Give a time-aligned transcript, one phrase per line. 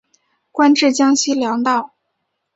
[0.51, 1.93] 官至江西粮道。